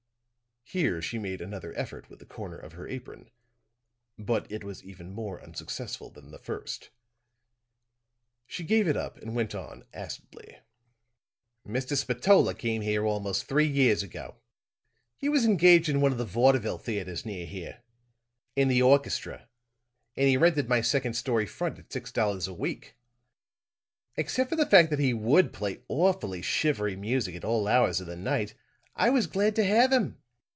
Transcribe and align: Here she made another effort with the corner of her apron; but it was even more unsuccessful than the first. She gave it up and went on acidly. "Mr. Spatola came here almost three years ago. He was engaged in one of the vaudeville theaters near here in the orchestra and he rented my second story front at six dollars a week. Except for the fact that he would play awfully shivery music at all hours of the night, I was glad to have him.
Here 0.63 1.01
she 1.01 1.19
made 1.19 1.41
another 1.41 1.73
effort 1.77 2.09
with 2.09 2.19
the 2.19 2.25
corner 2.25 2.55
of 2.57 2.71
her 2.73 2.87
apron; 2.87 3.29
but 4.17 4.49
it 4.49 4.63
was 4.63 4.81
even 4.85 5.11
more 5.11 5.43
unsuccessful 5.43 6.09
than 6.09 6.31
the 6.31 6.39
first. 6.39 6.91
She 8.47 8.63
gave 8.63 8.87
it 8.87 8.95
up 8.95 9.17
and 9.17 9.35
went 9.35 9.53
on 9.53 9.83
acidly. 9.93 10.59
"Mr. 11.67 11.97
Spatola 11.97 12.55
came 12.55 12.83
here 12.83 13.05
almost 13.05 13.49
three 13.49 13.67
years 13.67 14.01
ago. 14.01 14.35
He 15.17 15.27
was 15.27 15.43
engaged 15.43 15.89
in 15.89 15.99
one 15.99 16.13
of 16.13 16.17
the 16.17 16.23
vaudeville 16.23 16.77
theaters 16.77 17.25
near 17.25 17.45
here 17.45 17.83
in 18.55 18.69
the 18.69 18.81
orchestra 18.81 19.49
and 20.15 20.29
he 20.29 20.37
rented 20.37 20.69
my 20.69 20.79
second 20.79 21.15
story 21.15 21.45
front 21.45 21.79
at 21.79 21.91
six 21.91 22.13
dollars 22.13 22.47
a 22.47 22.53
week. 22.53 22.95
Except 24.15 24.49
for 24.49 24.55
the 24.55 24.65
fact 24.65 24.89
that 24.91 24.99
he 24.99 25.13
would 25.13 25.51
play 25.51 25.83
awfully 25.89 26.41
shivery 26.41 26.95
music 26.95 27.35
at 27.35 27.43
all 27.43 27.67
hours 27.67 27.99
of 27.99 28.07
the 28.07 28.15
night, 28.15 28.53
I 28.95 29.09
was 29.09 29.27
glad 29.27 29.53
to 29.57 29.65
have 29.65 29.91
him. 29.91 30.17